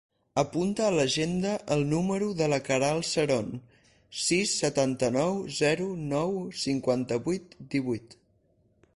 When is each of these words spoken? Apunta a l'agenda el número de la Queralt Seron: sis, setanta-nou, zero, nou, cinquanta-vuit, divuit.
Apunta 0.41 0.85
a 0.85 0.93
l'agenda 0.93 1.49
el 1.73 1.83
número 1.89 2.29
de 2.39 2.47
la 2.53 2.57
Queralt 2.69 3.07
Seron: 3.09 3.51
sis, 4.21 4.53
setanta-nou, 4.63 5.37
zero, 5.57 5.89
nou, 6.15 6.33
cinquanta-vuit, 6.63 7.53
divuit. 7.75 8.17